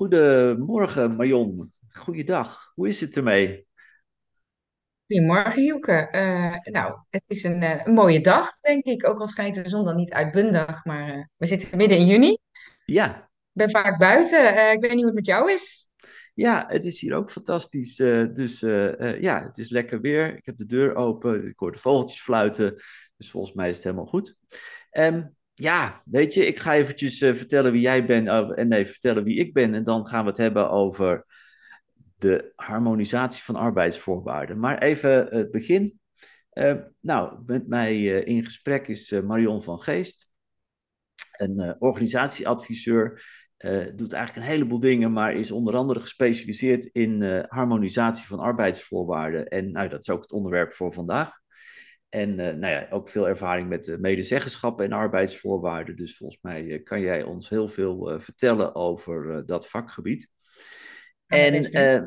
[0.00, 1.72] Goedemorgen, Marion.
[1.90, 2.72] Goeiedag.
[2.74, 3.66] Hoe is het ermee?
[5.06, 5.92] Goedemorgen, Hielke.
[5.92, 9.08] Eh, nou, het is een, eh, een mooie dag, denk ik.
[9.08, 12.30] Ook al schijnt de zon dan niet uitbundig, maar eh, we zitten midden in juni.
[12.32, 12.40] Ik
[12.84, 14.72] Ja, ben vaak buiten.
[14.72, 15.88] Ik weet niet hoe het met jou is.
[16.34, 17.96] ja, het is hier ook fantastisch.
[18.32, 18.60] Dus
[19.20, 20.36] ja, het is lekker weer.
[20.36, 21.46] Ik heb de deur open.
[21.46, 22.74] Ik hoor de vogeltjes fluiten.
[23.16, 24.36] Dus volgens mij is het helemaal goed.
[24.90, 25.22] Ehm,
[25.60, 28.28] ja, weet je, ik ga eventjes eh, vertellen wie jij bent.
[28.28, 29.74] oh, en nee, vertellen wie ik ben.
[29.74, 31.26] En dan gaan we het hebben over
[32.18, 34.58] de harmonisatie van arbeidsvoorwaarden.
[34.58, 36.00] Maar even het begin.
[36.50, 40.28] Eh, nou, met mij eh, in gesprek is eh, Marion van Geest.
[41.36, 43.22] een eh, organisatieadviseur.
[43.56, 48.38] eh, doet eigenlijk een heleboel dingen, maar is onder andere gespecialiseerd in eh, harmonisatie van
[48.38, 49.46] arbeidsvoorwaarden.
[49.48, 51.39] En nou, dat is ook het onderwerp voor vandaag.
[52.10, 55.96] En eh, nou ja, ook veel ervaring met uh, medezeggenschap en arbeidsvoorwaarden.
[55.96, 60.28] Dus volgens mij eh, kan jij ons heel veel eh, vertellen over eh, dat vakgebied.
[61.26, 62.00] En eh,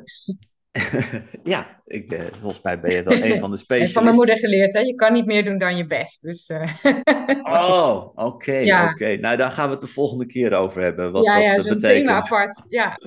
[1.43, 3.57] ja, ik, eh, volgens mij ben je wel een van de Ik heb van mijn
[3.57, 4.13] specialisten.
[4.15, 4.79] moeder geleerd, hè?
[4.79, 6.21] Je kan niet meer doen dan je best.
[6.23, 6.63] Dus eh,
[7.43, 9.15] Oh, oké, ja, oké.
[9.15, 11.61] Nou, daar gaan we het de volgende keer over hebben, wat ja, dat ja, eh,
[11.61, 12.09] zo'n thema betekent.
[12.09, 12.65] apart.
[12.69, 12.97] Ja.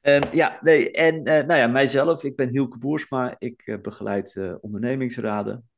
[0.00, 3.34] Ehm, ja, nee, en eh, nou ja, mijzelf, ik ben Hielke Boersma.
[3.38, 5.68] Ik eh, begeleid eh, ondernemingsraden.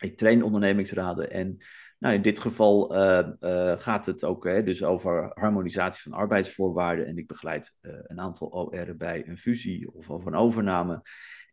[0.00, 1.30] Ik train ondernemingsraden.
[1.30, 1.58] En
[1.98, 7.06] nou, in dit geval eh, eh, gaat het ook hè, dus over harmonisatie van arbeidsvoorwaarden.
[7.06, 11.02] En ik begeleid eh, een aantal OR'en bij een fusie of of een overname.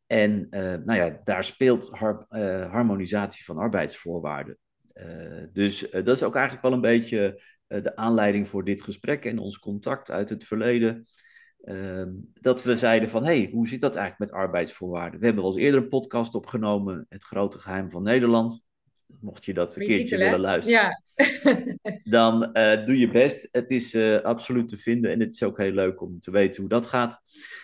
[0.05, 2.25] En nou ja, daar speelt har-
[2.69, 4.57] harmonisatie van arbeidsvoorwaarden.
[5.53, 9.59] Dus dat is ook eigenlijk wel een beetje de aanleiding voor dit gesprek en ons
[9.59, 11.07] contact uit het verleden.
[11.63, 15.19] Ehm, dat we zeiden van, hey, hoe zit dat eigenlijk met arbeidsvoorwaarden?
[15.19, 18.65] We hebben wel eens eerder een podcast opgenomen, Het Grote Geheim van Nederland.
[19.19, 21.01] Mocht je dat een keertje titel, willen luisteren, Ja.
[22.03, 23.47] dan eh, doe je best.
[23.51, 26.61] Het is eh, absoluut te vinden en het is ook heel leuk om te weten
[26.61, 27.21] hoe dat gaat.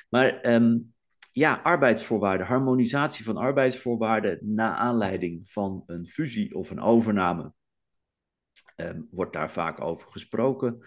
[0.09, 0.77] Maar ehm,
[1.31, 7.53] ja, arbeidsvoorwaarden, harmonisatie van arbeidsvoorwaarden na aanleiding van een fusie of een overname,
[8.75, 10.83] ehm, wordt daar vaak over gesproken.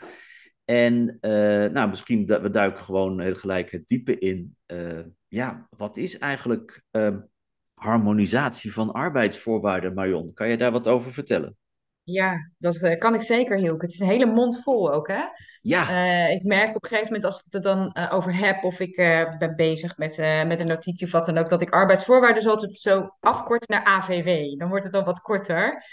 [0.67, 1.31] En uh,
[1.71, 4.57] nou, misschien dat we duiken gewoon heel gelijk het diepe in.
[4.67, 7.17] Uh, ja, wat is eigenlijk uh,
[7.75, 10.35] harmonisatie van arbeidsvoorwaarden, Marion?
[10.35, 11.57] Kan je daar wat over vertellen?
[12.03, 13.85] Ja, dat eh, kan ik zeker, Hielke.
[13.85, 15.23] Het is een hele mond vol ook, hè?
[15.61, 18.37] Ja, Eh, ik merk op een gegeven moment als ik het er dan eh, over
[18.37, 21.49] heb of ik eh, ben bezig met, eh, met een notitie of wat dan ook,
[21.49, 24.59] dat ik arbeidsvoorwaarden dus altijd zo afkort naar AVW.
[24.59, 25.85] Dan wordt het dan wat korter.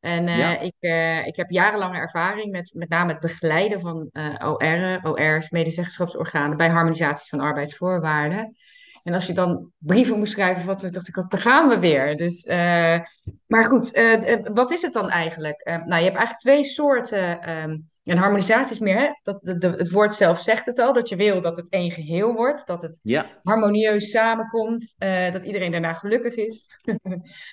[0.00, 4.08] En eh, ja, ik, eh, ik heb jarenlange ervaring met met name het begeleiden van
[4.12, 8.56] eh OR'en, OR's, medezeggenschapsorganen, bij harmonisaties van arbeidsvoorwaarden.
[9.02, 12.16] En als je dan brieven moest schrijven, wat, dacht ik, daar gaan we weer.
[12.16, 13.00] Dus, eh,
[13.46, 15.60] maar goed, eh, eh, wat is het dan eigenlijk?
[15.60, 17.40] Eh, nou, je hebt eigenlijk twee soorten.
[17.42, 20.92] ehm, en harmonisatie is meer, hè, dat, de, de- het woord zelf zegt het al,
[20.92, 25.44] dat je wil dat het één geheel wordt, dat het ja, harmonieus samenkomt, eh, dat
[25.44, 26.68] iedereen daarna gelukkig is.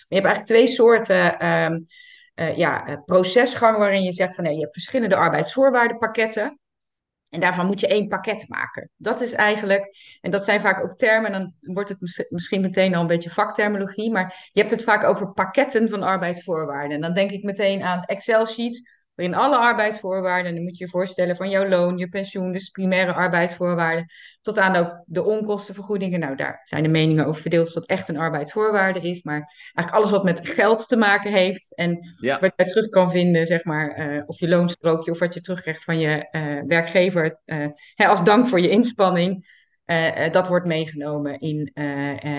[0.07, 1.79] Je hebt eigenlijk twee soorten ehm,
[2.33, 6.57] eh, ja, eh, procesgang waarin je zegt van nee, je hebt verschillende arbeidsvoorwaardenpakketten.
[7.29, 8.89] En daarvan moet je één pakket maken.
[8.95, 12.95] Dat is eigenlijk, en dat zijn vaak ook termen, dan wordt het mis- misschien meteen
[12.95, 16.95] al een beetje vakterminologie, maar je hebt het vaak over pakketten van arbeidsvoorwaarden.
[16.95, 18.81] En dan denk ik meteen aan Excel-sheets,
[19.15, 22.69] waarin alle arbeidsvoorwaarden, en dan moet je je voorstellen van jouw loon, je pensioen, dus
[22.69, 24.05] primaire arbeidsvoorwaarden,
[24.41, 26.19] tot aan ook de onkostenvergoedingen.
[26.19, 29.95] Nou, daar zijn de meningen over verdeeld of dat echt een arbeidsvoorwaarde is, maar eigenlijk
[29.95, 33.63] alles wat met geld te maken heeft en ja, wat je terug kan vinden, zeg
[33.63, 38.07] maar, eh, op je loonstrookje of wat je terugkrijgt van je eh, werkgever eh, hè,
[38.07, 39.61] als dank voor je inspanning.
[40.31, 41.71] dat wordt meegenomen in,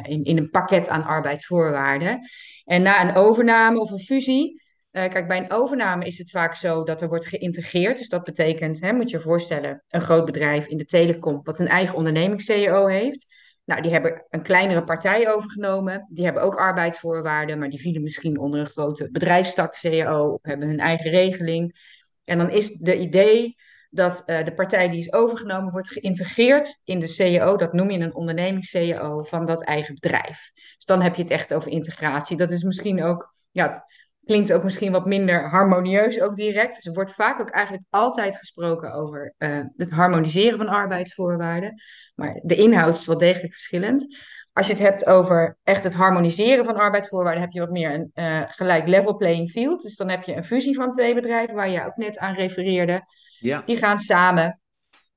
[0.03, 2.21] in, in een pakket aan arbeidsvoorwaarden.
[2.65, 4.63] En na een overname of een fusie.
[4.95, 7.99] Eh, kijk, bij een overname is het vaak zo dat er wordt geïntegreerd.
[7.99, 11.61] Dus dat betekent, hè, moet je je voorstellen, een groot bedrijf in de telecom, wat
[11.61, 13.35] een eigen ondernemings-CEO heeft.
[13.65, 16.07] Nou, die hebben een kleinere partij overgenomen.
[16.11, 20.69] Die hebben ook arbeidsvoorwaarden, maar die vielen misschien onder een grote bedrijfstak CEO of hebben
[20.69, 21.79] hun eigen regeling.
[22.25, 23.55] En dan is de idee
[23.91, 27.57] dat uh, de partij die is overgenomen wordt geïntegreerd in de CEO.
[27.57, 30.51] Dat noem je een ondernemings-CEO van dat eigen bedrijf.
[30.55, 32.37] Dus dan heb je het echt over integratie.
[32.37, 33.85] Dat is misschien ook, ja,
[34.25, 36.75] klinkt ook misschien wat minder harmonieus ook direct.
[36.75, 41.83] Dus er wordt vaak ook eigenlijk altijd gesproken over uh, het harmoniseren van arbeidsvoorwaarden.
[42.15, 44.17] Maar de inhoud is wel degelijk verschillend.
[44.53, 48.11] Als je het hebt over echt het harmoniseren van arbeidsvoorwaarden, heb je wat meer een
[48.15, 49.83] uh, gelijk level playing field.
[49.83, 53.03] Dus dan heb je een fusie van twee bedrijven, waar je ook net aan refereerde.
[53.39, 54.61] ja, Die gaan samen.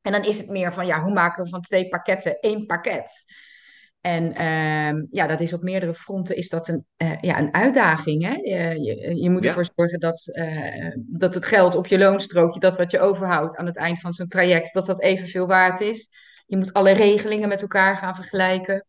[0.01, 3.25] En dan is het meer van, ja, hoe maken we van twee pakketten één pakket?
[4.07, 8.23] En ehm, ja, dat is op meerdere fronten is dat een, eh, ja, een uitdaging.
[8.23, 8.33] Hè?
[8.33, 12.59] Je, je, je moet Ja, ervoor zorgen dat, eh, dat het geld op je loonstrookje,
[12.59, 16.09] dat wat je overhoudt aan het eind van zo'n traject, dat dat evenveel waard is.
[16.45, 18.85] Je moet alle regelingen met elkaar gaan vergelijken.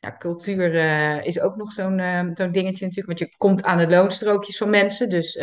[0.00, 3.78] Ja, cultuur eh, is ook nog zo'n ehm, zo'n dingetje natuurlijk, want je komt aan
[3.78, 5.08] de loonstrookjes van mensen.
[5.08, 5.38] Dus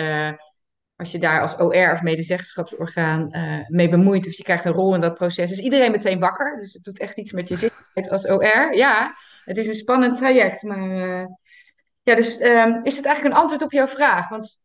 [1.04, 4.96] als je daar als OR of medezeggenschapsorgaan uh, mee bemoeit, of je krijgt een rol
[4.96, 6.58] in dat proces, is iedereen meteen wakker.
[6.60, 8.76] Dus het doet echt iets met je zichtbaarheid als OR.
[8.76, 9.16] Ja,
[9.46, 10.64] het is een spannend traject.
[10.64, 11.26] Maar uh,
[12.04, 14.30] ja, dus um, is het eigenlijk een antwoord op jouw vraag?
[14.30, 14.62] Want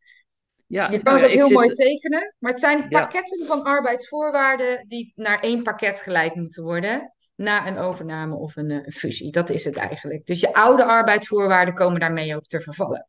[0.67, 3.63] ja, je kan nou het ook heel mooi tekenen, maar het zijn ja, pakketten van
[3.63, 7.13] arbeidsvoorwaarden die naar één pakket geleid moeten worden.
[7.35, 9.33] Na een overname of een, uh, fusie.
[9.33, 10.27] Dat is het eigenlijk.
[10.27, 13.09] Dus je oude arbeidsvoorwaarden komen daarmee ook te vervallen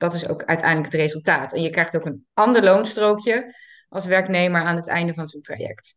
[0.00, 1.52] dat is ook uiteindelijk het resultaat.
[1.52, 3.54] En je krijgt ook een ander loonstrookje
[3.88, 5.94] als werknemer aan het einde van zo'n traject.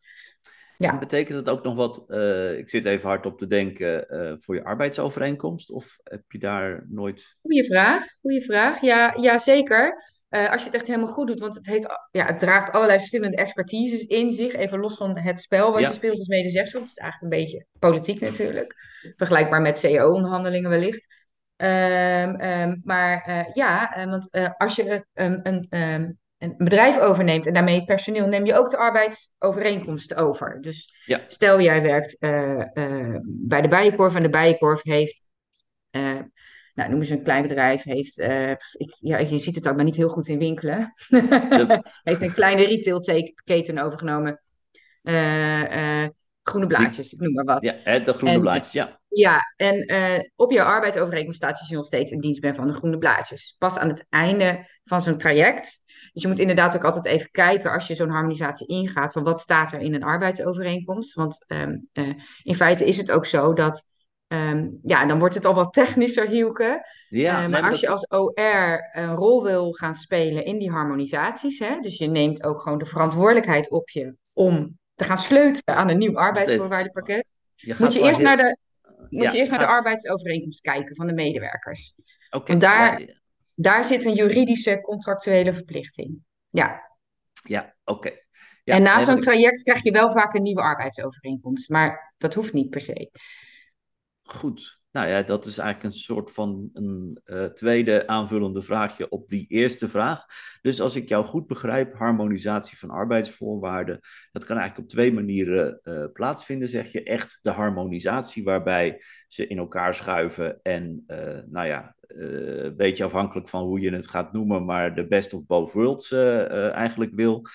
[0.77, 4.33] Ja, betekent dat ook nog wat, eh, ik zit even hard op te denken, eh,
[4.38, 5.71] voor je arbeidsovereenkomst?
[5.71, 7.35] Of heb je daar nooit...
[7.41, 8.03] goede vraag.
[8.21, 8.81] Goede vraag.
[8.81, 10.11] Ja, ja zeker.
[10.29, 12.97] Uh, als je het echt helemaal goed doet, want het, heeft, ja, het draagt allerlei
[12.97, 14.53] verschillende expertises in zich.
[14.53, 16.81] Even los van het spel wat je speelt als medezeggenschap.
[16.81, 18.75] Het is eigenlijk een beetje politiek natuurlijk.
[19.15, 21.06] Vergelijkbaar met CEO-onderhandelingen wellicht.
[21.57, 26.17] Um, um, maar uh, ja, uh, want uh, als je um, een, een,
[26.57, 30.61] bedrijf overneemt en daarmee het personeel, neem je ook de arbeidsovereenkomsten over.
[30.61, 32.17] Dus ja, stel jij werkt
[33.25, 35.23] bij de Bijenkorf en de Bijenkorf heeft,
[35.91, 38.19] nou noem eens een klein bedrijf, heeft,
[38.73, 40.94] ik, ja, je ziet het ook maar niet heel goed in winkelen,
[42.03, 44.41] heeft een kleine retailketen overgenomen.
[45.01, 45.88] groene
[46.44, 47.63] die, blaadjes, ik noem maar wat.
[47.63, 49.01] ja, de groene En blaadjes, ja.
[49.13, 52.68] Ja, en uh, op jouw arbeidsovereenkomst staat dat je nog steeds in dienst bent van
[52.68, 53.56] de groene blaadjes.
[53.57, 55.80] Pas aan het einde van zo'n traject.
[56.13, 59.39] Dus je moet inderdaad ook altijd even kijken als je zo'n harmonisatie ingaat, van wat
[59.39, 61.13] staat er in een arbeidsovereenkomst.
[61.13, 62.13] Want um, uh,
[62.44, 63.89] in feite is het ook zo dat,
[64.27, 66.88] um, ja, dan wordt het al wat technischer, Hielke.
[67.09, 70.71] Ja, Uh, nee, maar als je als OR een rol wil gaan spelen in die
[70.71, 75.77] harmonisaties, hè, dus je neemt ook gewoon de verantwoordelijkheid op je om te gaan sleutelen
[75.77, 77.25] aan een nieuw arbeidsvoorwaardenpakket
[77.56, 78.57] Je moet je eerst naar de,
[79.13, 81.94] moet je eerst naar de arbeidsovereenkomst kijken van de medewerkers.
[82.30, 83.21] oké, Want ja, daar,
[83.56, 86.18] daar zit een juridische contractuele verplichting.
[86.50, 86.89] Ja.
[87.44, 88.10] ja, oké.
[88.10, 88.18] En
[88.63, 91.69] Ja, na nee, wat zo'n traject krijg je wel vaak een nieuwe arbeidsovereenkomst.
[91.69, 93.12] Maar dat hoeft niet per se.
[94.21, 94.81] Goed.
[94.94, 99.45] Nou ja, dat is eigenlijk een soort van een uh, tweede aanvullende vraagje op die
[99.48, 100.25] eerste vraag.
[100.62, 104.00] Dus als ik jou goed begrijp, harmonisatie van arbeidsvoorwaarden,
[104.31, 107.04] dat kan eigenlijk op twee manieren uh, plaatsvinden, zeg je.
[107.04, 113.50] Echt de harmonisatie waarbij ze in elkaar schuiven en, uh, nou ja, een beetje afhankelijk
[113.50, 117.45] van hoe je het gaat noemen, maar de best of both worlds eigenlijk wil.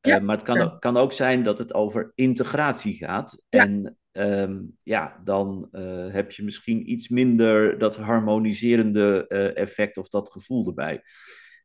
[0.00, 0.18] Ja.
[0.18, 3.42] maar het kan, kan, ook zijn dat het over integratie gaat.
[3.48, 3.62] Ja.
[3.62, 10.08] En Um, ja, dan uh, heb je misschien iets minder dat harmoniserende uh, effect of
[10.08, 11.02] dat gevoel erbij.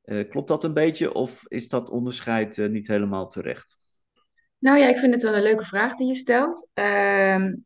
[0.05, 3.77] Uh, klopt dat een beetje of is dat onderscheid niet helemaal terecht?
[4.59, 6.67] Nou ja, ik vind het wel een leuke vraag die je stelt.
[6.73, 7.65] Um,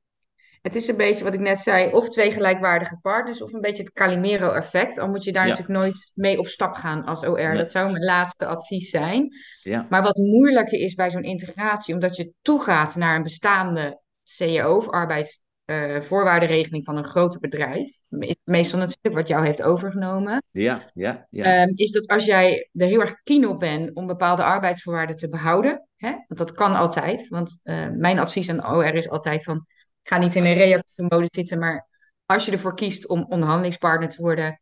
[0.62, 3.84] het is een beetje wat ik net zei, of twee gelijkwaardige partners, of een beetje
[3.84, 5.00] het Calimero-effect.
[5.00, 5.50] Al moet je daar ja.
[5.50, 7.48] natuurlijk nooit mee op stap gaan als OR.
[7.48, 7.58] Nee.
[7.58, 9.36] Dat zou mijn laatste advies zijn.
[9.62, 9.86] Ja.
[9.90, 14.90] Maar wat moeilijker is bij zo'n integratie, omdat je toegaat naar een bestaande CEO of
[14.90, 17.92] arbeidsvoorwaardenregeling uh, van een groter bedrijf,
[18.44, 21.62] meestal natuurlijk wat jou heeft overgenomen, ja, ja, ja.
[21.62, 25.30] Um, is dat als jij er heel erg keen op bent om bepaalde arbeidsvoorwaarden te
[25.30, 29.66] behouden, hè, want dat kan altijd, want uh, mijn advies aan OR is altijd van,
[30.04, 31.88] ga niet in een reactieve mode zitten, maar
[32.26, 34.62] als je ervoor kiest om onderhandelingspartner te worden,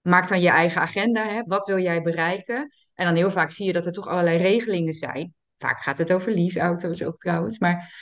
[0.00, 1.24] maak dan je eigen agenda.
[1.24, 1.42] Hè?
[1.46, 2.70] Wat wil jij bereiken?
[2.94, 5.34] En dan heel vaak zie je dat er toch allerlei regelingen zijn.
[5.58, 7.92] Vaak gaat het over leaseauto's ook trouwens, maar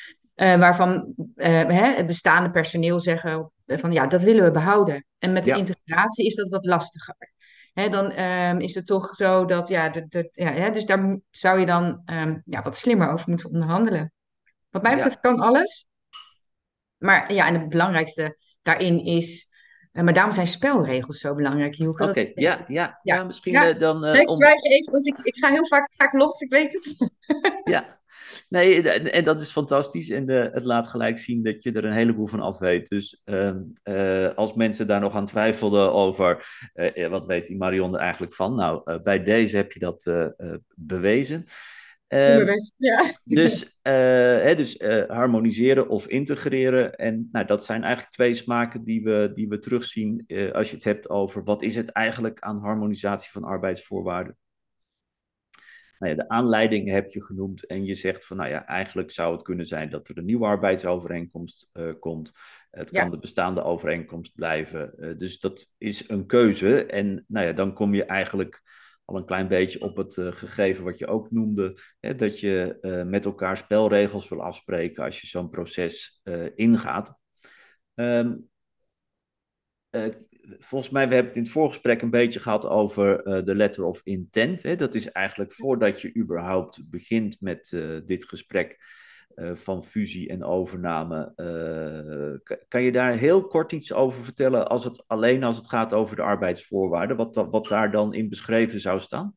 [0.41, 5.05] uh, waarvan uh, hè, het bestaande personeel zeggen van ja, dat willen we behouden.
[5.19, 5.57] En met de Ja.
[5.57, 7.17] integratie is dat wat lastiger.
[7.73, 9.93] Hè, dan um, is het toch zo dat, ja,
[10.33, 14.13] ja hè, dus daar zou je dan um, ja, wat slimmer over moeten onderhandelen.
[14.71, 15.31] Wat mij betreft Ja.
[15.31, 15.87] kan alles.
[16.97, 19.49] Maar ja, en het belangrijkste daarin is,
[19.93, 22.05] uh, maar daarom zijn spelregels zo belangrijk, Hielke.
[22.09, 23.69] Oké, ja, ja, ja, misschien Ja.
[23.69, 24.05] eh, dan...
[24.05, 26.73] eh, ik om- even, want ik, ik ga heel vaak ga ik los, ik weet
[26.75, 27.11] het.
[27.65, 27.98] Ja,
[28.49, 30.11] nee, en, dat is fantastisch.
[30.11, 32.89] En de, het laat gelijk zien dat je er een heleboel van af weet.
[32.89, 37.57] Dus ehm, eh, als mensen daar nog aan twijfelden over, eh, eh, wat weet die
[37.57, 38.55] Marion er eigenlijk van?
[38.55, 41.45] Nou, eh, bij deze heb je dat eh, eh, bewezen.
[42.09, 43.13] Ehm, ja.
[43.25, 43.93] dus eh,
[44.43, 46.95] hè, dus eh, harmoniseren of integreren.
[46.95, 50.75] En nou, dat zijn eigenlijk twee smaken die we, die we terugzien eh, als je
[50.75, 54.37] het hebt over wat is het eigenlijk aan harmonisatie van arbeidsvoorwaarden.
[55.99, 59.33] Nou ja, de aanleiding heb je genoemd en je zegt van, nou ja, eigenlijk zou
[59.33, 62.33] het kunnen zijn dat er een nieuwe arbeidsovereenkomst uh, komt.
[62.71, 64.95] Het kan de bestaande overeenkomst blijven.
[64.97, 66.87] Uh, dus dat is een keuze.
[66.87, 68.63] En nou ja, dan kom je eigenlijk
[69.05, 72.79] al een klein beetje op het uh, gegeven wat je ook noemde, hè, dat je
[73.09, 76.23] met elkaar spelregels wil afspreken als je zo'n proces
[76.55, 77.19] ingaat.
[77.95, 78.49] Um,
[80.59, 83.85] volgens mij, we hebben het in het voorgesprek een beetje gehad over uh, de letter
[83.85, 84.63] of intent.
[84.63, 84.77] Hè?
[84.77, 88.79] Dat is eigenlijk voordat je überhaupt begint met uh, dit gesprek
[89.35, 91.33] uh, van fusie en overname.
[92.69, 96.17] kan je daar heel kort iets over vertellen, als het, alleen als het gaat over
[96.17, 99.37] de arbeidsvoorwaarden, wat, wat daar dan in beschreven zou staan?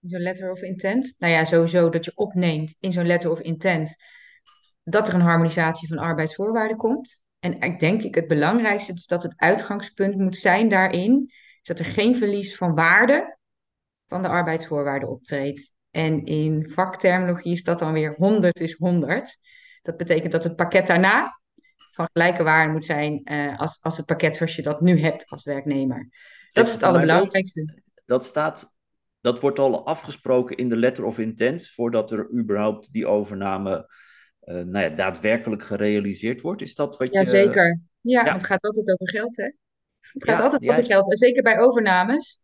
[0.00, 1.14] Zo'n letter of intent?
[1.18, 3.96] Nou ja, sowieso dat je opneemt in zo'n letter of intent
[4.90, 7.22] dat er een harmonisatie van arbeidsvoorwaarden komt.
[7.38, 11.78] En ik denk ik het belangrijkste is dat het uitgangspunt moet zijn daarin, is dat
[11.78, 13.38] er geen verlies van waarde
[14.06, 15.70] van de arbeidsvoorwaarden optreedt.
[15.90, 19.38] En in vakterminologie is dat dan weer 100 is 100.
[19.82, 21.40] Dat betekent dat het pakket daarna
[21.92, 25.28] van gelijke waarde moet zijn uh, als, als het pakket zoals je dat nu hebt
[25.28, 26.08] als werknemer.
[26.52, 27.82] Dat is het allerbelangrijkste.
[28.04, 28.74] Dat staat,
[29.20, 33.88] dat wordt al afgesproken in de letter of intent, voordat er überhaupt die overname
[34.52, 36.62] nou ja, daadwerkelijk gerealiseerd wordt?
[36.62, 37.26] Is dat wat ja, je...
[37.26, 37.80] Zeker.
[38.00, 39.50] Ja, ja, het gaat altijd over geld, hè?
[40.00, 42.40] Het gaat altijd over geld, zeker bij overnames.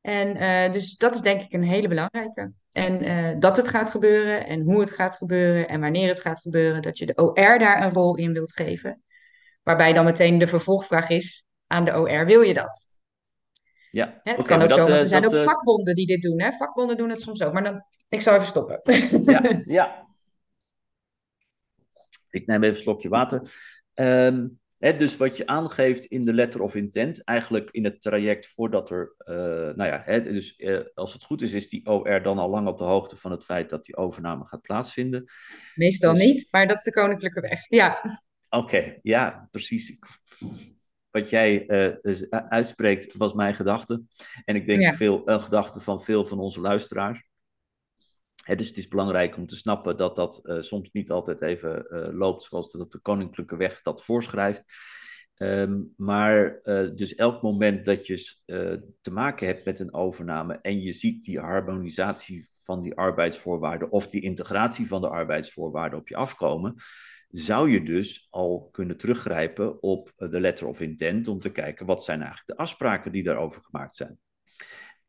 [0.00, 2.52] En uh, dus dat is denk ik een hele belangrijke.
[2.72, 6.40] En uh, dat het gaat gebeuren en hoe het gaat gebeuren en wanneer het gaat
[6.40, 9.02] gebeuren, dat je de OR daar een rol in wilt geven.
[9.62, 12.88] Waarbij dan meteen de vervolgvraag is aan de OR, wil je dat?
[13.90, 16.40] Ja, Hè, het kan ook zo, want er zijn ook vakbonden die dit doen.
[16.40, 16.52] Hè?
[16.52, 18.80] Vakbonden doen het soms ook, maar dan, ik zal even stoppen.
[19.24, 20.06] Ja, ja,
[22.30, 23.42] ik neem even een slokje water.
[23.94, 28.46] Um, hè, dus wat je aangeeft in de letter of intent, eigenlijk in het traject
[28.46, 29.34] voordat er, uh,
[29.76, 32.68] nou ja, hè, dus uh, als het goed is, is die OR dan al lang
[32.68, 35.24] op de hoogte van het feit dat die overname gaat plaatsvinden.
[35.74, 36.24] Meestal dus...
[36.24, 38.20] niet, maar dat is de koninklijke weg, ja.
[38.48, 39.98] Oké, okay, ja, precies.
[41.10, 41.64] Wat jij
[42.02, 44.02] uh, uitspreekt was mijn gedachte.
[44.44, 44.92] En ik denk ja.
[44.92, 47.29] veel, een gedachte van veel van onze luisteraars
[48.46, 52.08] dus het is belangrijk om te snappen dat dat uh, soms niet altijd even uh,
[52.12, 54.62] loopt zoals dat de koninklijke weg dat voorschrijft.
[55.36, 58.36] Um, maar uh, dus elk moment dat je
[59.00, 64.06] te maken hebt met een overname en je ziet die harmonisatie van die arbeidsvoorwaarden of
[64.06, 66.74] die integratie van de arbeidsvoorwaarden op je afkomen,
[67.30, 72.04] zou je dus al kunnen teruggrijpen op de letter of intent om te kijken wat
[72.04, 74.18] zijn eigenlijk de afspraken die daarover gemaakt zijn.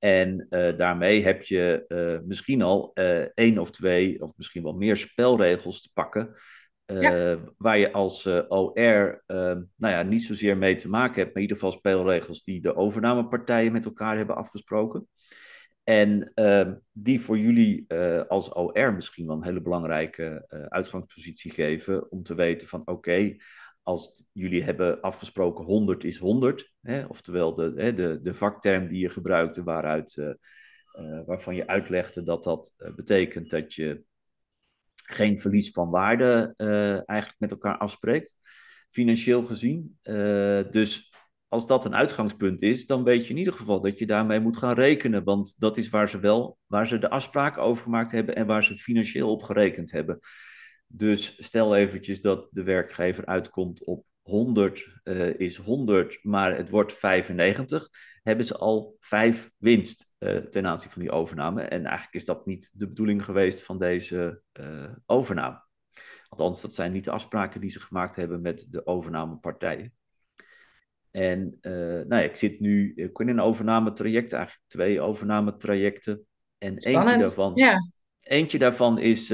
[0.01, 4.73] En uh, daarmee heb je uh, misschien al uh, één of twee, of misschien wel
[4.73, 6.35] meer spelregels te pakken.
[6.85, 7.37] Ja.
[7.57, 11.57] Waar je als OR nou ja, niet zozeer mee te maken hebt, maar in ieder
[11.57, 15.07] geval spelregels die de overnamepartijen met elkaar hebben afgesproken.
[15.83, 16.31] En
[16.91, 17.93] die voor jullie
[18.27, 23.35] als OR misschien wel een hele belangrijke uitgangspositie geven om te weten van oké,
[23.83, 28.99] als jullie hebben afgesproken 100 is 100, hè, oftewel de, hè, de, de vakterm die
[28.99, 34.03] je gebruikte waaruit, uh, uh, waarvan je uitlegde dat dat uh, betekent dat je
[34.95, 36.53] geen verlies van waarde
[37.05, 38.35] eigenlijk met elkaar afspreekt,
[38.89, 39.97] financieel gezien.
[40.71, 41.11] dus
[41.47, 44.57] als dat een uitgangspunt is, dan weet je in ieder geval dat je daarmee moet
[44.57, 48.35] gaan rekenen, want dat is waar ze wel, waar ze de afspraken over gemaakt hebben
[48.35, 50.19] en waar ze financieel op gerekend hebben.
[50.93, 56.93] Dus stel eventjes dat de werkgever uitkomt op 100 uh, is 100, maar het wordt
[56.93, 57.89] 95,
[58.23, 61.61] hebben ze al 5 winst uh, ten aanzien van die overname.
[61.61, 65.63] En eigenlijk is dat niet de bedoeling geweest van deze uh, overname.
[66.27, 69.93] Althans, dat zijn niet de afspraken die ze gemaakt hebben met de overnamepartijen.
[71.11, 76.25] En nou ja, ik zit nu ik in een overnametraject, eigenlijk twee overnametrajecten.
[76.57, 77.75] En eentje daarvan, ja.
[78.19, 79.33] eentje daarvan is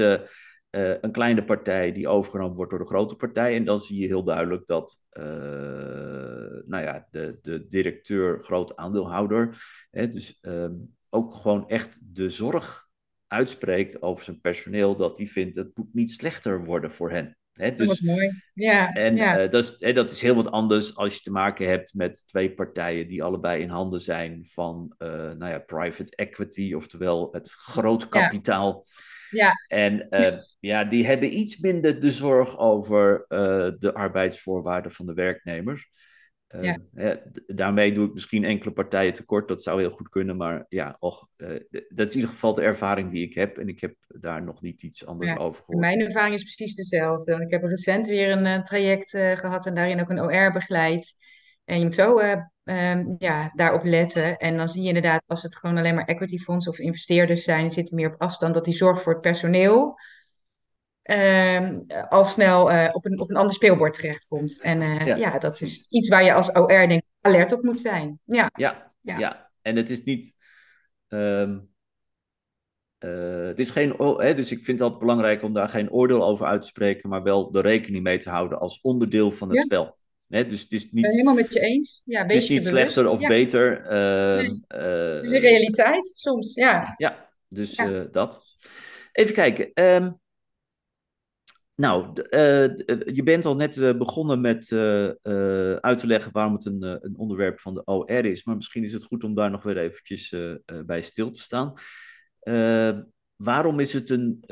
[0.70, 3.56] uh, een kleine partij die overgenomen wordt door de grote partij.
[3.56, 5.24] En dan zie je heel duidelijk dat uh,
[6.64, 9.56] nou ja, de, de directeur, groot aandeelhouder,
[9.90, 12.86] hè, dus um, ook gewoon echt de zorg
[13.26, 17.36] uitspreekt over zijn personeel, dat hij vindt dat het moet niet slechter worden voor hen.
[17.52, 18.42] Hè, dus, dat is mooi.
[18.54, 19.44] Ja, en ja.
[19.44, 22.26] Uh, dat, is, hè, dat is heel wat anders als je te maken hebt met
[22.26, 28.08] twee partijen die allebei in handen zijn van nou ja, private equity, oftewel het groot
[28.08, 28.84] kapitaal.
[28.86, 29.06] Ja.
[29.30, 29.52] Ja.
[29.66, 35.12] En uh, ja, die hebben iets minder de zorg over uh, de arbeidsvoorwaarden van de
[35.12, 35.90] werknemers.
[36.54, 36.78] Uh, ja.
[36.94, 37.22] ja.
[37.46, 39.48] daarmee doe ik misschien enkele partijen tekort.
[39.48, 40.36] Dat zou heel goed kunnen.
[40.36, 41.28] Maar ja, och,
[41.88, 43.58] dat is in ieder geval de ervaring die ik heb.
[43.58, 45.36] En ik heb daar nog niet iets anders ja.
[45.36, 45.84] over gehoord.
[45.84, 47.34] Mijn ervaring is precies dezelfde.
[47.34, 51.12] Ik heb recent weer een traject gehad en daarin ook een OR begeleid.
[51.68, 54.36] En je moet zo uh, um, ja, daarop letten.
[54.36, 57.62] En dan zie je inderdaad, als het gewoon alleen maar equity fondsen of investeerders zijn,
[57.62, 59.98] die zitten meer op afstand, dat die zorg voor het personeel
[61.02, 64.60] um, al snel uh, op, een, op een ander speelbord terechtkomt.
[64.60, 67.62] En uh, ja, ja, dat is iets waar je als OR denk ik alert op
[67.62, 68.20] moet zijn.
[68.24, 69.18] Ja, ja, ja.
[69.18, 69.50] ja.
[69.62, 70.34] en het is niet...
[71.08, 71.68] Um,
[73.04, 76.46] uh, het is geen, hè, dus ik vind dat belangrijk om daar geen oordeel over
[76.46, 79.64] uit te spreken, maar wel de rekening mee te houden als onderdeel van het ja.
[79.64, 79.97] spel.
[80.28, 82.02] Hè, dus het is niet, ben helemaal met je eens.
[82.04, 83.28] Ja, het is niet slechter of ja.
[83.28, 83.80] beter.
[83.82, 84.62] Uh, nee.
[85.14, 86.94] het is een realiteit soms, ja.
[86.96, 88.44] Ja, dus dat.
[89.12, 89.70] Even kijken.
[89.74, 90.20] Um,
[91.74, 94.72] nou, uh, je bent al net begonnen met
[95.80, 98.44] uit te leggen waarom het een, een, onderwerp van de OR is.
[98.44, 100.34] Maar misschien is het goed om daar nog weer eventjes
[100.86, 101.72] bij stil te staan.
[103.38, 104.44] Waarom is het een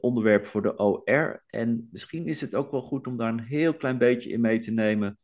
[0.00, 1.44] onderwerp voor de OR?
[1.46, 4.58] En misschien is het ook wel goed om daar een heel klein beetje in mee
[4.58, 5.18] te nemen.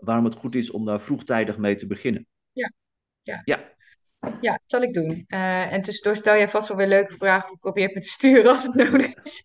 [0.00, 2.26] waarom het goed is om daar vroegtijdig mee te beginnen.
[2.52, 2.72] Ja,
[3.22, 3.42] ja.
[3.44, 3.74] ja.
[4.40, 5.24] Ja, dat zal ik doen.
[5.28, 7.52] Uh, en tussendoor stel jij vast wel weer leuke vragen.
[7.52, 9.42] Ik probeer me te sturen als het nodig is.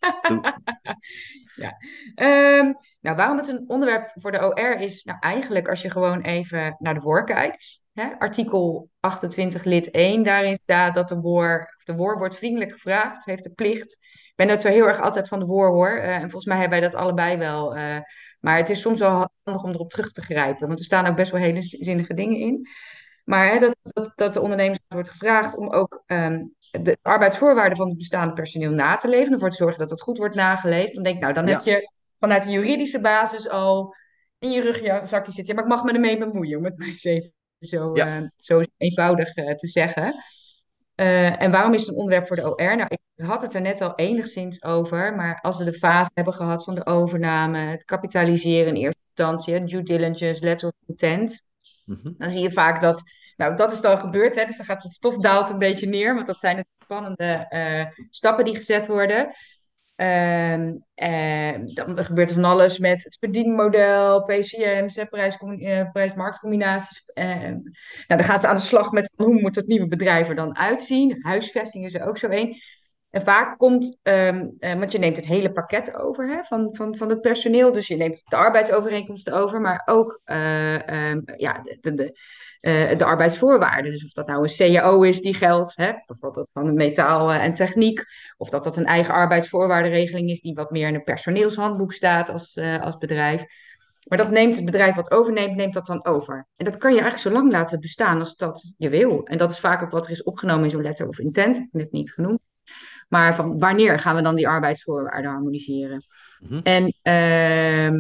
[1.64, 1.78] ja.
[2.16, 5.04] Um, nou, waarom het een onderwerp voor de OR is?
[5.04, 7.82] Nou, eigenlijk als je gewoon even naar de WOR kijkt.
[7.94, 13.26] Hè, artikel 28 lid 1, daarin staat dat de WOR, de WOR wordt vriendelijk gevraagd,
[13.26, 13.98] heeft de plicht.
[14.12, 15.98] Ik ben het zo heel erg altijd van de WOR hoor.
[15.98, 17.78] Uh, en volgens mij hebben wij dat allebei wel.
[17.78, 17.98] Uh,
[18.40, 20.68] maar het is soms wel handig om erop terug te grijpen.
[20.68, 22.68] Want er staan ook best wel hele zinnige dingen in.
[23.28, 27.88] Maar hè, dat, dat, dat de ondernemers wordt gevraagd om ook um, de arbeidsvoorwaarden van
[27.88, 29.34] het bestaande personeel na te leven.
[29.34, 30.94] Ervoor te zorgen dat het goed wordt nageleefd.
[30.94, 31.54] Dan denk ik, nou, dan ja.
[31.54, 33.96] heb je vanuit de juridische basis al
[34.40, 35.46] in je rugzakje zitten.
[35.46, 38.18] Ja, maar ik mag me ermee bemoeien, om het maar eens even zo, ja.
[38.18, 40.24] uh, zo eenvoudig uh, te zeggen.
[40.96, 42.76] Uh, en waarom is het een onderwerp voor de OR?
[42.76, 46.34] Nou, ik had het er net al enigszins over, maar als we de fase hebben
[46.34, 51.46] gehad van de overname, het kapitaliseren in eerste instantie, due diligence, letter of intent,
[51.88, 52.16] Mm-hmm.
[52.18, 53.04] Dan zie je vaak dat,
[53.38, 56.15] nou dat is dan gebeurd, hè, dus dan gaat het stof daalt een beetje neer,
[56.15, 59.36] want dat zijn de spannende uh, stappen die gezet worden.
[59.96, 60.65] Uh,
[60.96, 67.03] uh, dan gebeurt er van alles met het verdienmodel, PCM's, prijs, uh, prijs-marktcombinaties.
[67.13, 67.63] nou,
[68.08, 71.17] dan gaan ze aan de slag met hoe moet het nieuwe bedrijf er dan uitzien.
[71.22, 72.58] Huisvesting is er ook zo één.
[73.10, 76.98] En vaak komt, um, uh, want je neemt het hele pakket over hè, van, van,
[76.98, 77.72] van het personeel.
[77.72, 82.20] Dus je neemt de arbeidsovereenkomsten over, maar ook uh, um, ja, de, de,
[82.62, 83.91] uh, de arbeidsvoorwaarden.
[83.91, 88.04] Dus of dat nou een CAO is die geldt, hè, bijvoorbeeld van metaal en techniek.
[88.38, 92.58] Of dat dat een eigen arbeidsvoorwaardenregeling is die wat meer in een personeelshandboek staat als,
[92.82, 93.43] als bedrijf.
[94.08, 96.48] Maar dat neemt het bedrijf wat overneemt, neemt dat dan over.
[96.56, 99.24] En dat kan je eigenlijk zo lang laten bestaan als dat je wil.
[99.24, 101.91] En dat is vaak ook wat er is opgenomen in zo'n letter of intent, net
[101.91, 102.39] niet genoemd.
[103.08, 106.06] Maar van wanneer gaan we dan die arbeidsvoorwaarden harmoniseren?
[106.39, 106.62] Mm-hmm.
[106.63, 107.91] En uh,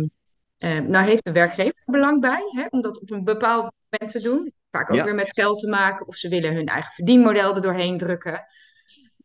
[0.57, 4.11] uh, nou heeft de werkgever er belang bij hè, om dat op een bepaald moment
[4.11, 4.53] te doen.
[4.71, 5.03] Vaak ook ja.
[5.03, 8.45] weer met geld te maken of ze willen hun eigen verdienmodel er doorheen drukken.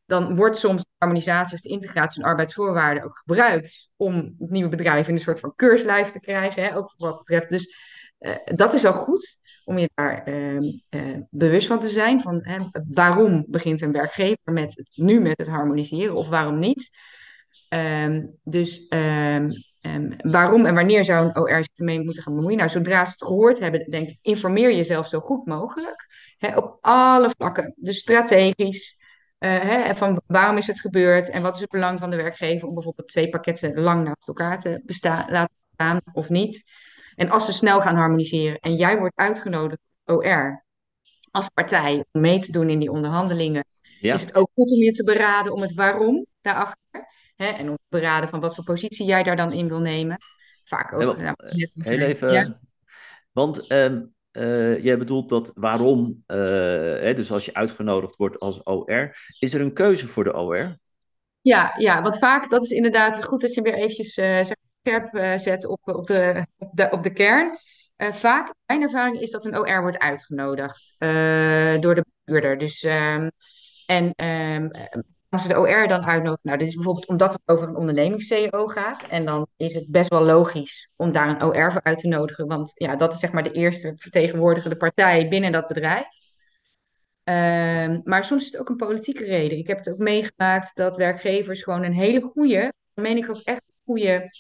[0.07, 4.69] Dan wordt soms de harmonisatie of de integratie van arbeidsvoorwaarden ook gebruikt om het nieuwe
[4.69, 6.63] bedrijf in een soort van keurslijf te krijgen.
[6.63, 7.51] Hè, ook wat betreft.
[7.51, 7.75] Dus
[8.21, 12.21] uh, dat is al goed om je daar uh, uh, bewust van te zijn.
[12.21, 16.91] Van, hè, waarom begint een werkgever met het, nu met het harmoniseren of waarom niet?
[17.69, 19.53] Um, dus um,
[20.17, 22.59] waarom en wanneer zou een OR zich ermee moeten gaan bemoeien?
[22.59, 26.07] Nou, zodra ze het gehoord hebben, denk ik, informeer jezelf zo goed mogelijk.
[26.39, 27.75] Hè, op alle vlakken.
[27.77, 29.01] Dus strategisch.
[29.39, 32.69] Uh, hè, van waarom is het gebeurd en wat is het belang van de werkgever
[32.69, 34.83] om bijvoorbeeld twee pakketten lang naast elkaar te
[35.29, 36.65] laten staan of niet.
[37.15, 40.65] En als ze snel gaan harmoniseren en jij wordt uitgenodigd, OR,
[41.31, 43.65] als partij, om mee te doen in die onderhandelingen,
[44.01, 44.15] ja.
[44.15, 47.11] is het ook goed om je te beraden om het waarom daarachter.
[47.37, 50.17] Hè, en om te beraden van wat voor positie jij daar dan in wil nemen.
[50.65, 51.17] Vaak ook.
[51.17, 51.35] Nou,
[51.73, 52.33] heel even.
[52.33, 52.61] Ja.
[53.33, 53.73] Want
[54.33, 59.55] uh, jij bedoelt dat waarom, uh, hè, dus als je uitgenodigd wordt als OR, is
[59.55, 60.79] er een keuze voor de OR?
[61.41, 64.41] Ja, ja, want vaak, dat is inderdaad goed dat je weer eventjes uh,
[64.83, 66.47] scherp uh, zet op, op, de,
[66.91, 67.59] op, de, kern.
[67.97, 72.59] Uh, vaak, mijn ervaring is dat een OR wordt uitgenodigd uh, door de bestuurder.
[72.59, 73.31] Dus, um,
[73.87, 74.71] en um,
[75.29, 78.67] als ze de OR dan uitnodigen, nou, dit is bijvoorbeeld omdat het over een ondernemings-CEO
[78.67, 79.03] gaat.
[79.09, 82.47] En dan is het best wel logisch om daar een OR voor uit te nodigen.
[82.47, 86.07] Want ja, dat is zeg maar de eerste vertegenwoordigende partij binnen dat bedrijf.
[87.25, 89.59] Um, maar soms is het ook een politieke reden.
[89.59, 93.41] Ik heb het ook meegemaakt dat werkgevers gewoon een hele goede, dan meen ik ook
[93.43, 94.31] echt goede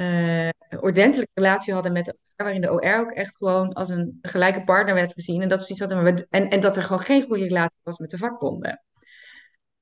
[0.00, 0.48] uh,
[0.80, 4.94] ordentelijke relatie hadden met OR, waarin de OR ook echt gewoon als een gelijke partner
[4.94, 5.42] werd gezien.
[5.42, 8.18] En dat, ze iets en, en dat er gewoon geen goede relatie was met de
[8.18, 8.82] vakbonden.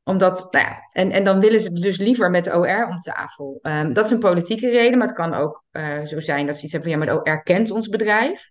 [0.04, 3.58] omdat, nou ja, en, en dan willen ze dus liever met de OR om tafel.
[3.62, 6.62] Um, dat is een politieke reden, maar het kan ook uh, zo zijn dat ze
[6.62, 8.50] iets hebben van ja, maar de OR kent ons bedrijf.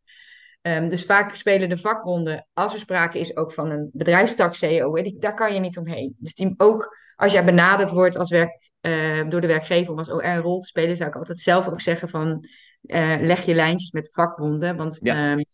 [0.62, 5.02] Um, dus vaak spelen de vakbonden, als er sprake is ook van een bedrijfstak CEO,
[5.20, 6.16] daar kan je niet omheen.
[6.18, 10.10] Dus die, ook als jij benaderd wordt als werk, uh, door de werkgever om als
[10.10, 12.46] OR een rol te spelen, zou ik altijd zelf ook zeggen van
[12.82, 14.76] uh, leg je lijntjes met de vakbonden.
[14.76, 15.46] Want ja, um,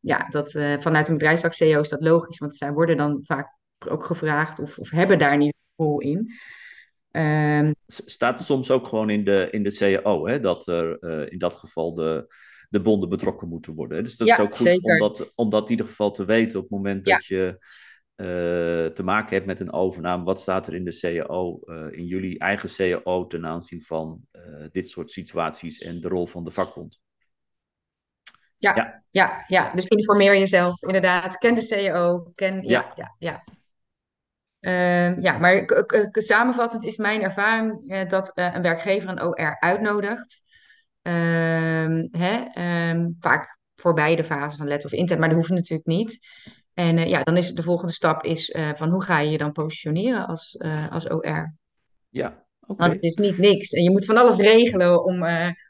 [0.00, 4.04] ja dat, vanuit een bedrijfstak CEO is dat logisch, want zij worden dan vaak ook
[4.04, 6.32] gevraagd of, of hebben daar niet een rol in.
[7.12, 11.38] Um, Staat soms ook gewoon in de, in de CAO, hè, dat er uh, in
[11.38, 12.34] dat geval de,
[12.68, 14.04] de bonden betrokken moeten worden.
[14.04, 16.58] Dus dat ja, is ook goed om dat, om dat in ieder geval te weten
[16.58, 17.14] op het moment ja.
[17.14, 17.64] dat je
[18.94, 20.24] te maken hebt met een overname.
[20.24, 24.20] Wat staat er in de CAO, uh, in jullie eigen CAO ten aanzien van
[24.72, 27.00] dit soort situaties en de rol van de vakbond?
[28.56, 29.72] Ja, ja, ja, ja.
[29.74, 31.36] dus informeer jezelf inderdaad.
[31.36, 33.44] Ken de CAO, ken, ja, ja, ja.
[34.60, 35.64] Uh, ja, maar
[36.12, 40.42] samenvattend is mijn ervaring uh, dat uh, een werkgever een OR uitnodigt.
[41.02, 42.44] Ehm, hè,
[42.90, 46.18] um, vaak voor beide fases van let of intent, maar dat hoeft natuurlijk niet.
[46.80, 49.52] En eh, ja, dan is de volgende stap is van hoe ga je je dan
[49.52, 51.54] positioneren als, als OR?
[52.08, 52.72] Ja, oké.
[52.72, 52.88] Okay.
[52.88, 53.70] Want het is niet niks.
[53.72, 55.22] En je moet van alles regelen om,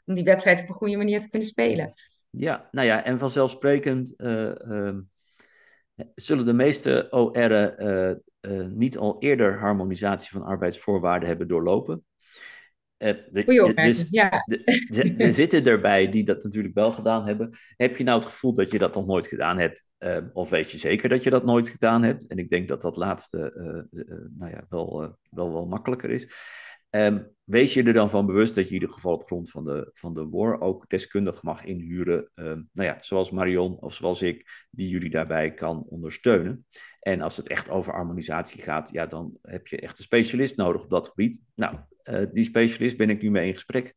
[0.05, 1.93] om die wedstrijd op een goede manier te kunnen spelen.
[2.29, 5.09] Ja, nou ja, en vanzelfsprekend um,
[6.15, 8.21] zullen de meeste OR'en
[8.77, 11.93] niet al eerder harmonisatie van arbeidsvoorwaarden hebben doorlopen.
[11.93, 12.90] Uh, de, dus, ja.
[13.01, 13.25] Er
[15.33, 17.57] zitten erbij die dat natuurlijk wel gedaan hebben.
[17.75, 19.85] Heb je nou het gevoel dat je dat nog nooit gedaan hebt?
[19.99, 22.27] Uh, of weet je zeker dat je dat nooit gedaan hebt?
[22.27, 23.53] En ik denk dat dat laatste
[24.37, 26.27] nou ja, wel, wel, wel makkelijker is.
[26.95, 29.63] Um, wees je er dan van bewust dat je in ieder geval op grond van
[29.63, 34.21] de, van de WOR ook deskundig mag inhuren, um, nou ja, zoals Marion of zoals
[34.21, 36.65] ik, die jullie daarbij kan ondersteunen.
[36.99, 40.83] En als het echt over harmonisatie gaat, ja, dan heb je echt een specialist nodig
[40.83, 41.41] op dat gebied.
[41.55, 41.75] Nou,
[42.33, 43.93] die specialist ben ik nu mee in gesprek.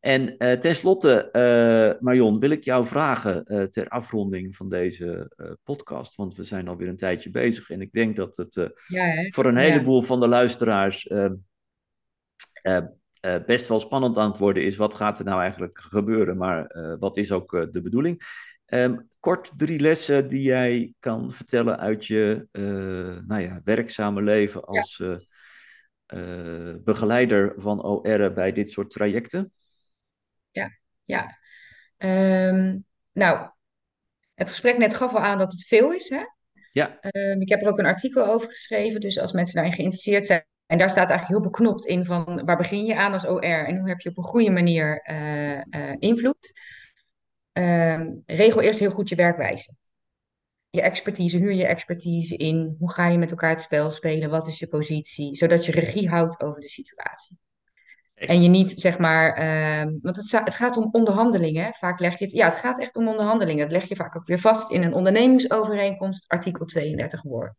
[0.00, 5.30] En uh, tenslotte, uh, Marion, wil ik jou vragen ter afronding van deze
[5.64, 9.46] podcast, want we zijn alweer een tijdje bezig en ik denk dat het ja, voor
[9.46, 10.06] een heleboel ja.
[10.06, 11.34] van de luisteraars ehm,
[13.26, 16.76] uh, best wel spannend aan het worden is, wat gaat er nou eigenlijk gebeuren, maar
[16.76, 18.22] uh, wat is ook de bedoeling?
[18.66, 22.48] Um, kort drie lessen die jij kan vertellen uit je
[23.26, 25.18] nou ja, werkzame leven als ja.
[26.84, 29.52] Begeleider van OR bij dit soort trajecten.
[30.50, 30.70] Ja,
[31.04, 31.38] ja.
[31.98, 33.48] Um, nou,
[34.34, 36.22] het gesprek net gaf al aan dat het veel is, hè?
[36.72, 36.98] Ja.
[37.00, 40.46] Um, ik heb er ook een artikel over geschreven, dus als mensen daarin geïnteresseerd zijn,
[40.66, 43.78] en daar staat eigenlijk heel beknopt in van waar begin je aan als OR en
[43.78, 46.52] hoe heb je op een goede manier uh, uh, invloed.
[47.52, 49.74] Uh, regel eerst heel goed je werkwijze.
[50.74, 52.76] Je expertise, huur je expertise in.
[52.78, 54.30] Hoe ga je met elkaar het spel spelen?
[54.30, 55.36] Wat is je positie?
[55.36, 57.38] Zodat je regie houdt over de situatie.
[58.14, 61.74] En je niet, zeg maar, uh, want het, het, gaat om onderhandelingen.
[61.74, 63.62] Vaak leg je het, ja, het gaat echt om onderhandelingen.
[63.62, 67.54] Dat leg je vaak ook weer vast in een ondernemingsovereenkomst, artikel 32 woord.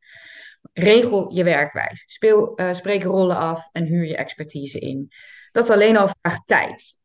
[0.73, 2.04] Regel je werkwijze.
[2.06, 5.12] Speel, uh, spreek rollen af en huur je expertise in.
[5.52, 6.97] Dat alleen al vraagt tijd.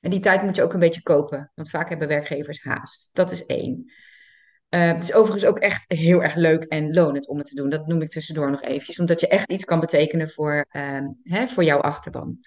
[0.00, 3.10] En die tijd moet je ook een beetje kopen, want vaak hebben werkgevers haast.
[3.12, 3.92] Dat is één.
[4.74, 7.70] Uh, het is overigens ook echt heel erg leuk en lonend om het te doen.
[7.70, 11.46] Dat noem ik tussendoor nog eventjes, omdat je echt iets kan betekenen voor, uh, hè,
[11.48, 12.38] voor jouw achterban.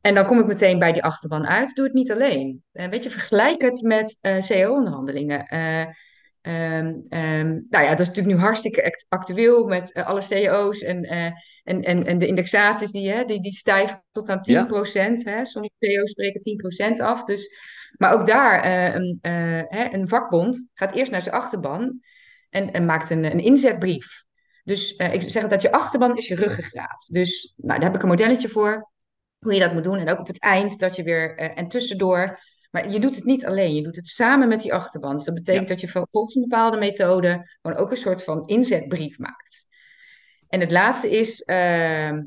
[0.00, 1.74] En dan kom ik meteen bij die achterban uit.
[1.74, 2.62] Doe het niet alleen.
[2.72, 5.46] Uh, weet je, vergelijk het met CEO-onderhandelingen.
[6.42, 11.04] Um, um, nou ja, dat is natuurlijk nu hartstikke actueel met uh, alle CEO's en,
[11.04, 11.24] uh,
[11.64, 14.42] en, en, en de indexaties die, hè, die, die stijgen tot aan 10%.
[14.42, 14.66] Ja.
[15.22, 15.44] Hè.
[15.44, 17.24] Sommige CEO's spreken 10% af.
[17.24, 17.54] Dus,
[17.96, 19.18] maar ook daar, uh, een,
[19.68, 22.00] hè, een vakbond gaat eerst naar zijn achterban
[22.50, 24.24] en, en maakt een, een inzetbrief.
[24.64, 27.08] Dus ik zeg dat je achterban is je ruggengraat.
[27.10, 28.90] Dus nou, daar heb ik een modelletje voor,
[29.38, 29.98] hoe je dat moet doen.
[29.98, 32.38] En ook op het eind dat je weer, en tussendoor
[32.70, 35.16] maar je doet het niet alleen, je doet het samen met die achterban.
[35.16, 35.74] Dus dat betekent ja.
[35.74, 39.68] dat je volgens een bepaalde methode gewoon ook een soort van inzetbrief maakt.
[40.50, 41.56] En het laatste is, uh,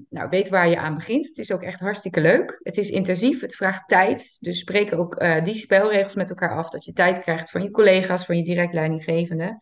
[0.10, 1.28] nou, weet waar je aan begint.
[1.28, 2.60] Het is ook echt hartstikke leuk.
[2.62, 4.38] Het is intensief, het vraagt tijd.
[4.40, 6.70] Dus spreek ook uh, die spelregels met elkaar af.
[6.70, 9.58] Dat je tijd krijgt van je collega's, van je direct leidinggevende.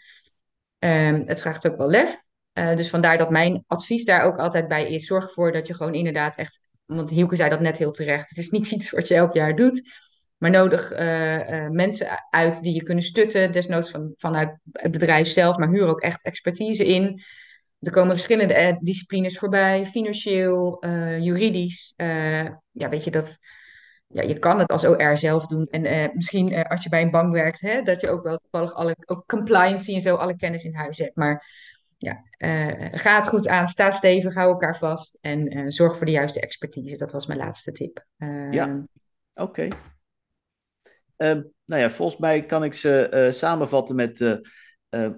[0.80, 2.22] Uh, het vraagt ook wel lef.
[2.54, 5.06] Uh, dus vandaar dat mijn advies daar ook altijd bij is.
[5.06, 8.30] Zorg ervoor dat je gewoon inderdaad echt, want Hielke zei dat net heel terecht.
[8.30, 9.90] Het is niet iets wat je elk jaar doet.
[10.42, 15.28] Maar nodig uh, uh, mensen uit die je kunnen stutten, desnoods van, vanuit het bedrijf
[15.28, 17.22] zelf, maar huur ook echt expertise in.
[17.80, 20.86] Er komen verschillende uh, disciplines voorbij, financieel,
[21.20, 21.94] juridisch.
[22.72, 23.38] ja, weet je dat.
[24.08, 25.68] Ja, je kan het als OR zelf doen.
[25.70, 28.96] En misschien als je bij een bank werkt, hè, dat je ook wel toevallig alle
[29.06, 31.16] ook compliance en zo, alle kennis in huis hebt.
[31.16, 31.46] Maar
[31.98, 32.22] ja.
[32.92, 36.98] ga het goed aan, sta stevig, hou elkaar vast en zorg voor de juiste expertise.
[36.98, 38.06] Dat was mijn laatste tip.
[38.52, 38.86] ja,
[39.34, 39.68] oké.
[41.22, 44.42] Ehm, nou ja, volgens mij kan ik ze samenvatten met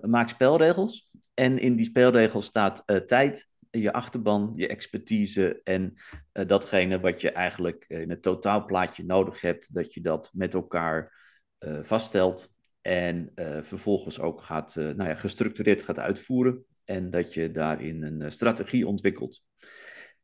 [0.02, 1.12] maak spelregels.
[1.34, 5.94] En in die spelregels staat tijd, je achterban, je expertise en
[6.34, 11.14] uh, datgene wat je eigenlijk in het totaalplaatje nodig hebt, dat je dat met elkaar
[11.60, 17.52] uh, vaststelt en uh, vervolgens ook gaat, nou ja, gestructureerd gaat uitvoeren en dat je
[17.52, 19.42] daarin een strategie ontwikkelt.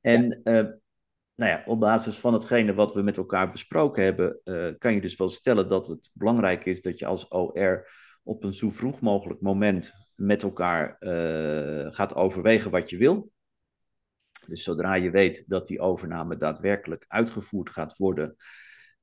[0.01, 0.77] En ja.
[1.39, 4.41] Nou ja, op basis van hetgene wat we met elkaar besproken hebben,
[4.77, 7.89] kan je dus wel stellen dat het belangrijk is dat je als OR
[8.23, 10.95] op een zo vroeg mogelijk moment met elkaar
[11.91, 13.31] gaat overwegen wat je wil.
[14.49, 18.35] Dus zodra je weet dat die overname daadwerkelijk uitgevoerd gaat worden,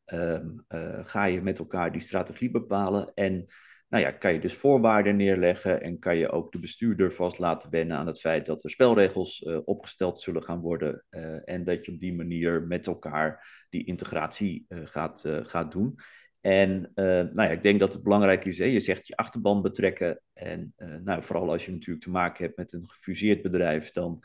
[0.05, 3.12] ehm, eh, ga je met elkaar die strategie bepalen.
[3.14, 3.46] En
[3.88, 7.70] nou ja, kan je dus voorwaarden neerleggen en kan je ook de bestuurder vast laten
[7.70, 11.05] wennen aan het feit dat er spelregels uh, opgesteld zullen gaan worden.
[11.11, 15.99] Uh, en dat je op die manier met elkaar die integratie gaat, gaat doen.
[16.40, 20.20] En nou ja, ik denk dat het belangrijk is, hè, je zegt je achterban betrekken.
[20.33, 24.22] En nou, vooral als je natuurlijk te maken hebt met een gefuseerd bedrijf, dan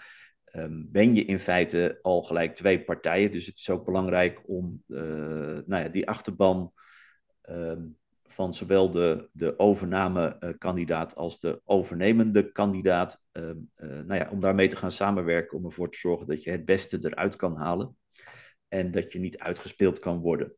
[0.56, 3.32] um, ben je in feite al gelijk twee partijen.
[3.32, 6.74] Dus het is ook belangrijk om nou ja, die achterban
[7.50, 7.97] um,
[8.32, 14.67] van zowel de, de overname-kandidaat als de overnemende kandidaat, um, uh, nou ja, om daarmee
[14.67, 17.98] te gaan samenwerken om ervoor te zorgen dat je het beste eruit kan halen
[18.67, 20.56] en dat je niet uitgespeeld kan worden.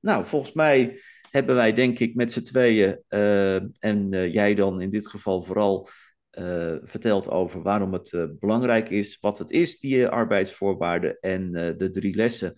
[0.00, 4.90] nou, volgens mij hebben wij denk ik met z'n tweeën uh, en jij dan in
[4.90, 5.88] dit geval vooral
[6.82, 12.54] verteld over waarom het belangrijk is, wat het is, die arbeidsvoorwaarden en de drie lessen.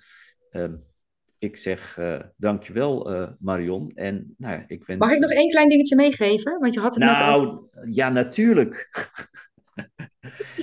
[1.44, 1.98] Ehm, ik zeg
[2.36, 3.92] dankjewel Marion.
[3.94, 5.00] En, nou, ja, ik wens...
[5.00, 6.58] Mag ik nog één klein dingetje meegeven?
[6.58, 8.90] Want je had het nou, net ja, natuurlijk.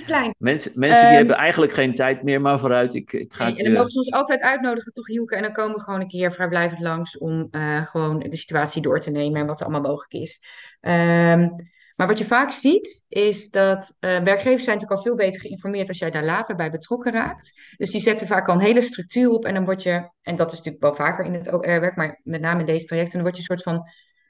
[0.06, 0.34] Klein.
[0.38, 2.94] Mensen, mensen um, die hebben eigenlijk geen tijd meer, maar vooruit.
[2.94, 5.36] Ik, ik ga nee, en dan mogen ze ons altijd uitnodigen, toch Hielke?
[5.36, 7.48] En dan komen we gewoon een keer vrijblijvend langs om
[7.84, 10.40] gewoon de situatie door te nemen en wat er allemaal mogelijk is.
[10.80, 11.56] Um,
[12.02, 15.88] maar wat je vaak ziet, is dat uh, werkgevers zijn natuurlijk al veel beter geïnformeerd
[15.88, 17.52] als jij daar later bij betrokken raakt.
[17.76, 20.52] Dus die zetten vaak al een hele structuur op en dan word je, en dat
[20.52, 23.34] is natuurlijk wel vaker in het OR-werk, maar met name in deze trajecten, dan word
[23.34, 23.74] je een soort van,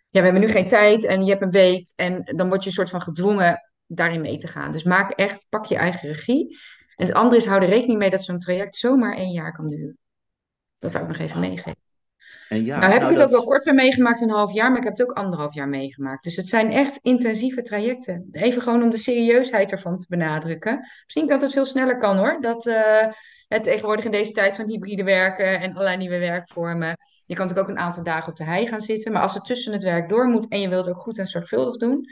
[0.09, 2.69] ja, we hebben nu geen tijd en je hebt een week en dan word je
[2.69, 4.73] een soort van gedwongen daarin mee te gaan.
[4.73, 6.59] Dus maak echt, pak je eigen regie.
[6.97, 9.69] En het andere is, hou er rekening mee dat zo'n traject zomaar één jaar kan
[9.69, 9.99] duren.
[10.79, 11.82] Dat zou ik nog even meegeven.
[12.49, 14.79] En ja, nou heb nou, ik het ook wel korter meegemaakt, een half jaar, maar
[14.79, 16.25] ik heb het ook anderhalf jaar meegemaakt.
[16.25, 18.29] Dus het zijn echt intensieve trajecten.
[18.33, 20.89] Even gewoon om de serieusheid ervan te benadrukken.
[21.05, 22.39] Misschien dat het veel sneller kan hoor.
[22.41, 23.07] Dat uh,
[23.49, 26.97] het tegenwoordig in deze tijd van hybride werken en allerlei nieuwe werkvormen.
[27.27, 29.13] Je kan natuurlijk ook een aantal dagen op de hei gaan zitten.
[29.13, 31.27] Maar als het tussen het werk door moet en je wilt het ook goed en
[31.27, 32.07] zorgvuldig doen.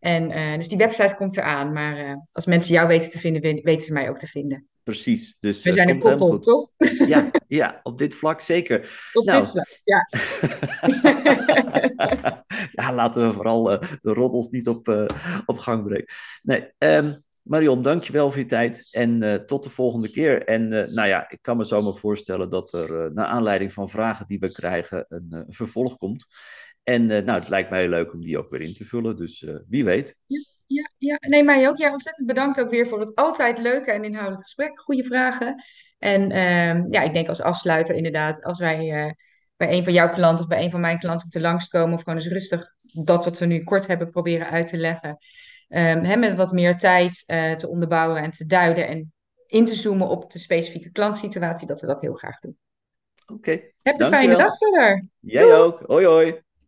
[0.02, 1.72] En dus die website komt eraan.
[1.72, 5.36] Maar als mensen jou weten te vinden, weten ze mij ook te vinden precies.
[5.38, 6.70] Dus, We zijn een koppel, toch?
[7.06, 8.80] Ja, ja, op dit vlak zeker.
[9.12, 10.06] Op nou, dit vlak, ja.
[12.82, 15.08] ja, laten we vooral uh, de roddels niet op,
[15.46, 16.06] op gang brengen.
[16.42, 20.46] Nee, um, Marion, dankjewel voor je tijd en tot de volgende keer.
[20.46, 24.38] En nou ja, ik kan me zomaar voorstellen dat er naar aanleiding van vragen die
[24.38, 26.26] we krijgen een vervolg komt.
[26.82, 29.84] En nou, het lijkt mij leuk om die ook weer in te vullen, dus wie
[29.84, 30.16] weet.
[30.26, 30.44] Ja.
[30.66, 31.76] ja, ja, nee, mij ook.
[31.76, 34.80] Ja, ontzettend bedankt ook weer voor het altijd leuke en inhoudelijke gesprek.
[34.80, 35.62] Goede vragen.
[36.02, 39.10] En ehm, ja, ik denk als afsluiter inderdaad, als wij eh,
[39.56, 42.18] bij een van jouw klanten of bij een van mijn klanten moeten langskomen, of gewoon
[42.18, 45.18] eens rustig dat wat we nu kort hebben proberen uit te leggen,
[45.68, 49.12] ehm, hè, met wat meer tijd eh, te onderbouwen en te duiden en
[49.46, 52.56] in te zoomen op de specifieke klantsituatie, dat we dat heel graag doen.
[53.32, 55.06] Oké, Heb een fijne dag verder.
[55.20, 55.82] Jij ook.
[55.86, 56.40] Hoi hoi.